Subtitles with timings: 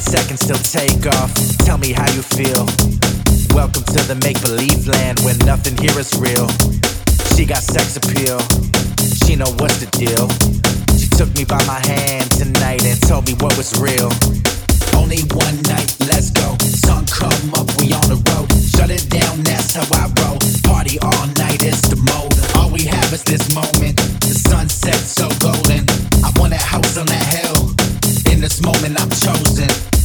[0.00, 1.34] seconds till takeoff.
[1.64, 2.66] Tell me how you feel.
[3.54, 6.46] Welcome to the make believe land where nothing here is real.
[7.34, 8.38] She got sex appeal.
[9.24, 10.26] She know what's the deal.
[10.94, 14.10] She took me by my hand tonight and told me what was real.
[14.94, 16.54] Only one night, let's go.
[16.58, 18.48] Sun come up, we on the road.
[18.70, 20.38] Shut it down, that's how I roll.
[20.62, 22.34] Party all night, it's the mode.
[22.56, 23.96] All we have is this moment.
[24.22, 25.82] The sunset so golden.
[26.22, 27.74] I want a house on that hill.
[28.32, 29.97] In this moment, I'm chosen.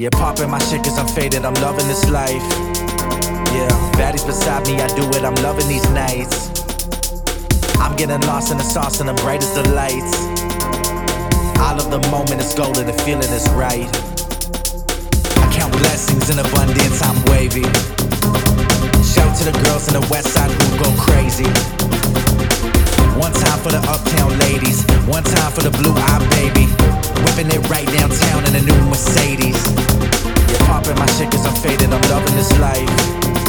[0.00, 2.40] Yeah, popping my shit cause I'm faded, I'm loving this life.
[3.52, 3.68] Yeah,
[4.00, 6.48] baddies beside me, I do it, I'm loving these nights.
[7.76, 10.16] I'm getting lost in the sauce and the brightest of lights.
[11.60, 13.84] All of the moment is golden, the feeling is right.
[15.36, 17.68] I count blessings in abundance, I'm wavy.
[19.04, 21.44] Shout to the girls in the west side who go crazy.
[23.20, 26.79] One time for the uptown ladies, one time for the blue eye baby.
[27.40, 29.56] Whipping it right downtown in a new Mercedes.
[29.72, 33.39] Yeah, popping my shit cause I'm faded, I'm loving this life.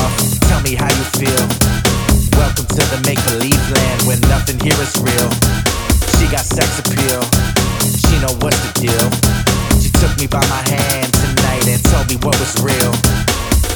[0.00, 0.40] Takeoff.
[0.48, 1.44] Tell me how you feel.
[2.38, 5.30] Welcome to the make believe land where nothing here is real.
[6.16, 7.20] She got sex appeal.
[8.08, 9.06] She know what's the deal.
[9.80, 12.92] She took me by my hand tonight and told me what was real.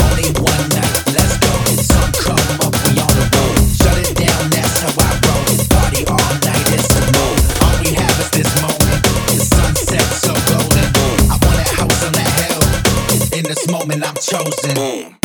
[0.08, 1.52] Only one night, let's go.
[1.80, 3.56] Sun come up, we on the road.
[3.76, 5.44] Shut it down, that's how I roll.
[5.72, 7.40] Party all night, it's the mode.
[7.64, 9.00] All we have is this moment.
[9.28, 10.88] The sunset so golden.
[11.28, 13.38] I want a house on that hill.
[13.38, 15.23] In this moment, I'm chosen.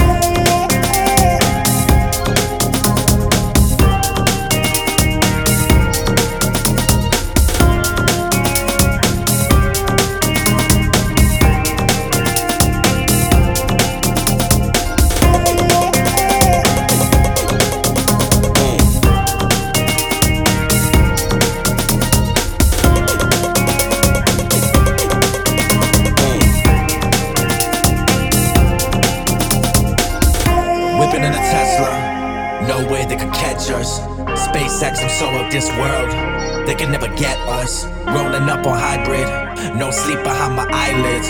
[31.10, 34.00] Whipping in a Tesla, no way they could catch us.
[34.46, 37.86] SpaceX, I'm so of this world, they can never get us.
[38.06, 41.30] Rolling up on hybrid, no sleep behind my eyelids.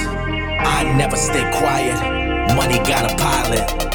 [0.67, 1.95] I never stay quiet,
[2.57, 3.88] money got a pilot.